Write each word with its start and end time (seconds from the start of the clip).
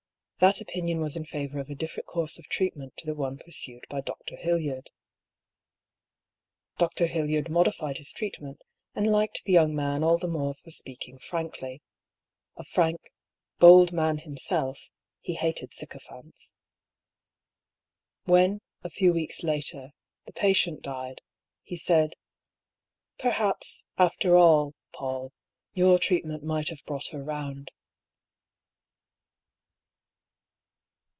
That 0.41 0.59
opinion 0.59 0.99
was 1.01 1.15
in 1.15 1.23
favour 1.25 1.59
of 1.59 1.69
a 1.69 1.75
different 1.75 2.07
course 2.07 2.39
of 2.39 2.47
treatment 2.47 2.97
to 2.97 3.05
the 3.05 3.13
one 3.13 3.37
pursued 3.37 3.83
by 3.91 4.01
Dr. 4.01 4.35
Hildyard. 4.35 4.89
Dr. 6.79 7.05
Hildyard 7.05 7.47
modified 7.47 7.99
his 7.99 8.11
treatment, 8.11 8.59
and 8.95 9.05
liked 9.05 9.43
the 9.43 9.51
young 9.51 9.75
man 9.75 10.03
all 10.03 10.17
the 10.17 10.27
more 10.27 10.55
for 10.55 10.71
speaking 10.71 11.19
frankly. 11.19 11.83
A 12.57 12.63
frank, 12.63 13.11
bold 13.59 13.91
man 13.91 14.17
himself, 14.17 14.89
he 15.19 15.35
hated 15.35 15.71
sycophants. 15.73 16.55
When, 18.23 18.61
a 18.83 18.89
few 18.89 19.13
weeks 19.13 19.43
later, 19.43 19.93
the 20.25 20.33
patient 20.33 20.81
died, 20.81 21.21
he 21.61 21.77
said:" 21.77 22.15
Perhaps, 23.19 23.83
after 23.99 24.35
all, 24.35 24.73
PauU, 24.91 25.29
your 25.73 25.99
treatment 25.99 26.41
might 26.43 26.69
have 26.69 26.83
brought 26.87 27.09
her 27.09 27.23
round." 27.23 27.69